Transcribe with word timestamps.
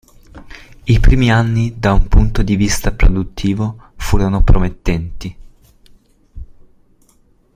I 0.85 0.99
primi 0.99 1.29
anni, 1.29 1.77
da 1.77 1.93
un 1.93 2.07
punto 2.07 2.41
di 2.41 2.55
vista 2.55 2.91
produttivo, 2.91 3.91
furono 3.97 4.43
promettenti. 4.43 5.37